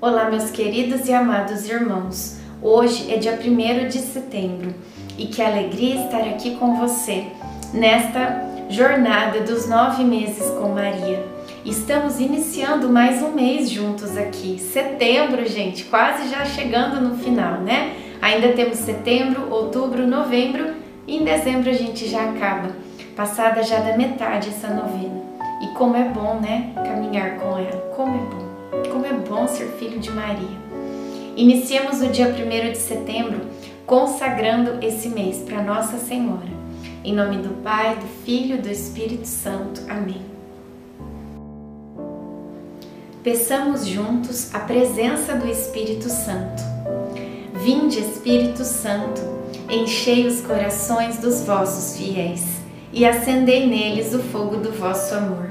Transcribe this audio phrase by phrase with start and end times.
[0.00, 2.38] Olá, meus queridos e amados irmãos.
[2.62, 4.72] Hoje é dia 1 de setembro
[5.18, 7.24] e que alegria estar aqui com você
[7.74, 11.26] nesta jornada dos nove meses com Maria.
[11.64, 14.60] Estamos iniciando mais um mês juntos aqui.
[14.60, 17.96] Setembro, gente, quase já chegando no final, né?
[18.22, 20.76] Ainda temos setembro, outubro, novembro
[21.08, 22.70] e em dezembro a gente já acaba.
[23.16, 25.24] Passada já da metade essa novena.
[25.60, 26.72] E como é bom, né?
[26.76, 27.92] Caminhar com ela.
[27.96, 28.47] Como é bom.
[28.90, 30.58] Como é bom ser filho de Maria.
[31.36, 33.40] Iniciemos o dia 1 de setembro
[33.86, 36.48] consagrando esse mês para Nossa Senhora.
[37.04, 39.80] Em nome do Pai, do Filho e do Espírito Santo.
[39.88, 40.22] Amém.
[43.22, 46.62] Peçamos juntos a presença do Espírito Santo.
[47.54, 49.20] Vinde, Espírito Santo,
[49.68, 52.44] enchei os corações dos vossos fiéis
[52.92, 55.50] e acendei neles o fogo do vosso amor.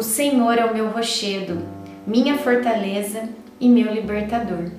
[0.00, 1.58] O Senhor é o meu rochedo,
[2.06, 3.28] minha fortaleza
[3.60, 4.70] e meu libertador.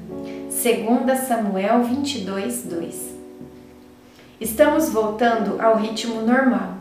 [0.50, 3.16] 2 Samuel 22, 2
[4.39, 6.73] Estamos voltando ao ritmo normal.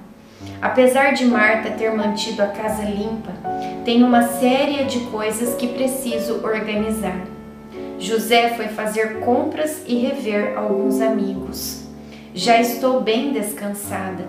[0.62, 3.30] Apesar de Marta ter mantido a casa limpa,
[3.84, 7.20] tem uma série de coisas que preciso organizar.
[7.98, 11.86] José foi fazer compras e rever alguns amigos.
[12.34, 14.24] Já estou bem descansada.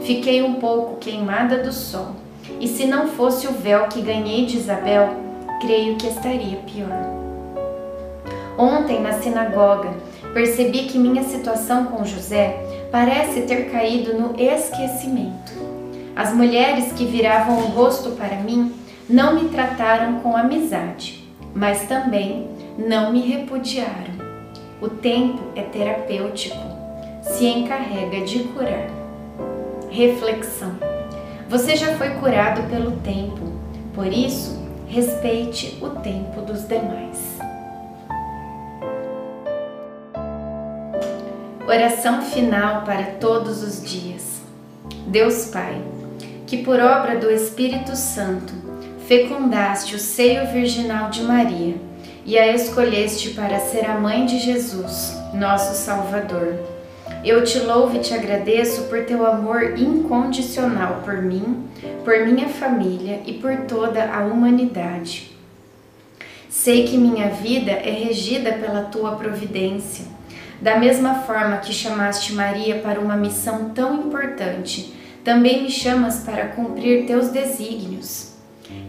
[0.00, 2.23] Fiquei um pouco queimada do sol
[2.60, 5.10] e se não fosse o véu que ganhei de Isabel,
[5.60, 7.14] creio que estaria pior.
[8.56, 9.90] Ontem, na sinagoga,
[10.32, 15.52] percebi que minha situação com José parece ter caído no esquecimento.
[16.14, 18.72] As mulheres que viravam o rosto para mim
[19.08, 24.14] não me trataram com amizade, mas também não me repudiaram.
[24.80, 26.56] O tempo é terapêutico,
[27.22, 28.88] se encarrega de curar.
[29.90, 30.93] Reflexão.
[31.48, 33.52] Você já foi curado pelo tempo,
[33.94, 37.38] por isso, respeite o tempo dos demais.
[41.66, 44.40] Oração final para todos os dias.
[45.06, 45.80] Deus Pai,
[46.46, 48.52] que por obra do Espírito Santo
[49.06, 51.76] fecundaste o seio virginal de Maria
[52.24, 56.73] e a escolheste para ser a mãe de Jesus, nosso Salvador
[57.24, 61.64] eu te louvo e te agradeço por teu amor incondicional por mim,
[62.04, 65.32] por minha família e por toda a humanidade.
[66.50, 70.04] Sei que minha vida é regida pela tua providência.
[70.60, 76.48] Da mesma forma que chamaste Maria para uma missão tão importante, também me chamas para
[76.48, 78.34] cumprir teus desígnios.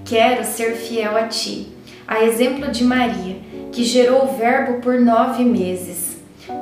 [0.03, 1.69] Quero ser fiel a ti,
[2.06, 3.38] a exemplo de Maria,
[3.72, 6.04] que gerou o Verbo por nove meses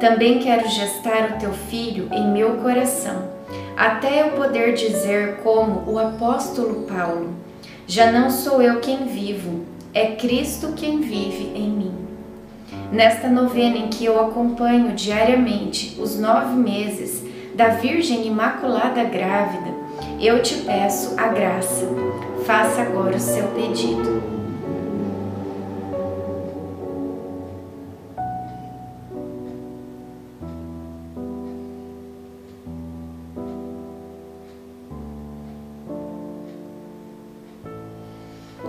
[0.04, 3.24] também quero gestar o teu filho em meu coração,
[3.78, 7.30] até eu poder dizer, como o apóstolo Paulo:
[7.88, 9.64] Já não sou eu quem vivo,
[9.94, 11.96] é Cristo quem vive em mim.
[12.92, 17.24] Nesta novena em que eu acompanho diariamente os nove meses
[17.56, 19.74] da Virgem Imaculada Grávida,
[20.20, 21.88] eu te peço a graça.
[22.46, 24.43] Faça agora o seu pedido.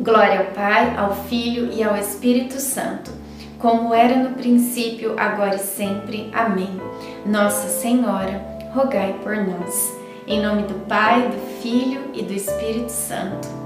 [0.00, 3.24] Glória ao Pai, ao Filho e ao Espírito Santo
[3.64, 6.28] como era no princípio, agora e sempre.
[6.34, 6.78] Amém.
[7.24, 8.44] Nossa Senhora,
[8.74, 9.90] rogai por nós.
[10.26, 13.63] Em nome do Pai, do Filho e do Espírito Santo.